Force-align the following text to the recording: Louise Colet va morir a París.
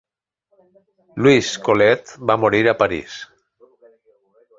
Louise 1.27 1.51
Colet 1.67 2.13
va 2.31 2.37
morir 2.45 2.63
a 2.71 2.73
París. 2.81 3.19